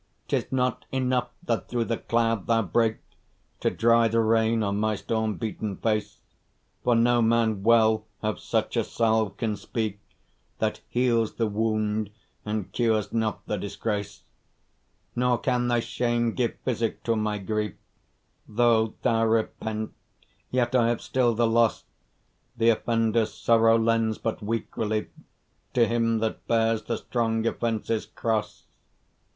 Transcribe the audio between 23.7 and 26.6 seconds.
lends but weak relief To him that